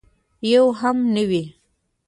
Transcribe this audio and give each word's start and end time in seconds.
یو 0.51 0.65
هم 0.79 0.97
نه 1.15 1.23
وي. 1.29 1.43